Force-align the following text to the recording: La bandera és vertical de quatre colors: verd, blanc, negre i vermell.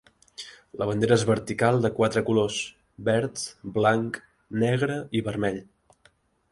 La 0.81 0.85
bandera 0.91 1.17
és 1.21 1.25
vertical 1.31 1.77
de 1.83 1.91
quatre 1.99 2.25
colors: 2.31 2.57
verd, 3.11 3.45
blanc, 3.77 4.21
negre 4.67 5.01
i 5.21 5.27
vermell. 5.31 5.67